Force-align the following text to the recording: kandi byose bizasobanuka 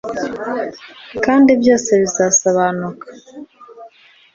kandi 1.25 1.49
byose 1.61 1.89
bizasobanuka 2.01 3.07